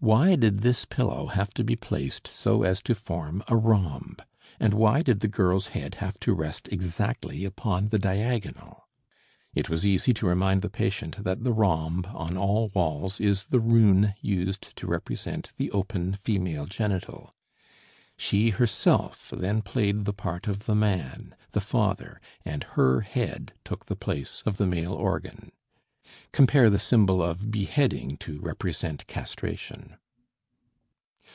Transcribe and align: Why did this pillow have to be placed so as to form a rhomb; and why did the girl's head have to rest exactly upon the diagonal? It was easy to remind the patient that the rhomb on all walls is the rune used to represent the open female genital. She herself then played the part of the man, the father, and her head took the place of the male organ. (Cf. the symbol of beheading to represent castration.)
Why 0.00 0.36
did 0.36 0.60
this 0.60 0.84
pillow 0.84 1.26
have 1.26 1.52
to 1.54 1.64
be 1.64 1.74
placed 1.74 2.28
so 2.28 2.62
as 2.62 2.80
to 2.82 2.94
form 2.94 3.42
a 3.48 3.56
rhomb; 3.56 4.14
and 4.60 4.72
why 4.72 5.02
did 5.02 5.18
the 5.18 5.26
girl's 5.26 5.68
head 5.74 5.96
have 5.96 6.20
to 6.20 6.32
rest 6.34 6.68
exactly 6.70 7.44
upon 7.44 7.88
the 7.88 7.98
diagonal? 7.98 8.86
It 9.56 9.68
was 9.68 9.84
easy 9.84 10.14
to 10.14 10.26
remind 10.28 10.62
the 10.62 10.70
patient 10.70 11.24
that 11.24 11.42
the 11.42 11.52
rhomb 11.52 12.04
on 12.14 12.36
all 12.36 12.70
walls 12.76 13.18
is 13.18 13.46
the 13.46 13.58
rune 13.58 14.14
used 14.20 14.76
to 14.76 14.86
represent 14.86 15.52
the 15.56 15.68
open 15.72 16.14
female 16.14 16.66
genital. 16.66 17.34
She 18.16 18.50
herself 18.50 19.34
then 19.36 19.62
played 19.62 20.04
the 20.04 20.14
part 20.14 20.46
of 20.46 20.66
the 20.66 20.76
man, 20.76 21.34
the 21.50 21.60
father, 21.60 22.20
and 22.44 22.62
her 22.62 23.00
head 23.00 23.52
took 23.64 23.86
the 23.86 23.96
place 23.96 24.44
of 24.46 24.58
the 24.58 24.66
male 24.66 24.94
organ. 24.94 25.50
(Cf. 26.32 26.70
the 26.70 26.78
symbol 26.78 27.22
of 27.22 27.50
beheading 27.50 28.16
to 28.18 28.38
represent 28.40 29.06
castration.) 29.08 29.96